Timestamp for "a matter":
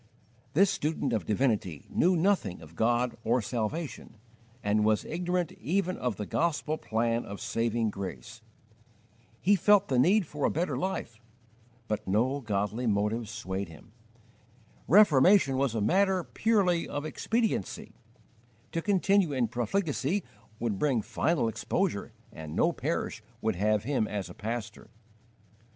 15.75-16.23